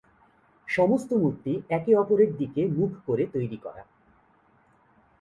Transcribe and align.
সমস্ত 0.67 1.09
মূর্তি 1.13 1.53
একে 1.69 1.91
অপরের 1.95 2.31
দিকে 2.37 2.61
মুখ 2.67 2.91
করে 3.05 3.23
তৈরী 3.33 3.57
করা। 3.57 3.83